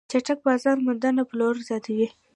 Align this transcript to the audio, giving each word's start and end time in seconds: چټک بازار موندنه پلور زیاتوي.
چټک 0.11 0.39
بازار 0.47 0.77
موندنه 0.85 1.21
پلور 1.29 1.55
زیاتوي. 1.67 2.07